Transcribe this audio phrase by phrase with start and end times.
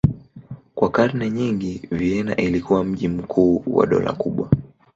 [0.75, 4.49] Kwa karne nyingi Vienna ilikuwa mji mkuu wa dola kubwa.